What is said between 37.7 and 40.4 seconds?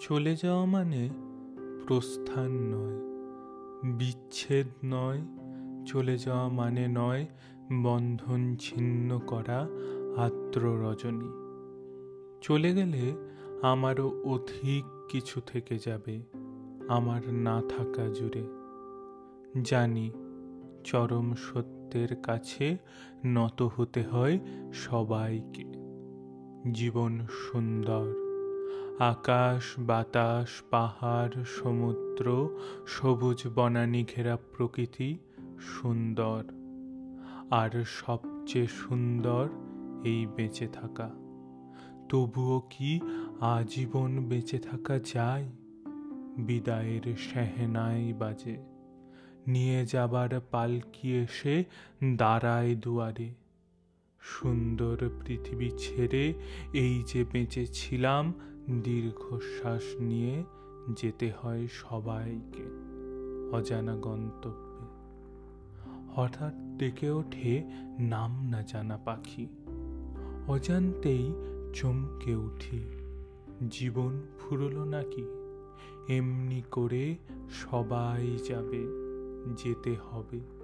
সবচেয়ে সুন্দর এই